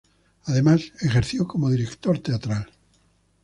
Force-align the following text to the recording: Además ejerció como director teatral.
Además 0.45 0.93
ejerció 1.03 1.47
como 1.47 1.69
director 1.69 2.17
teatral. 2.17 2.67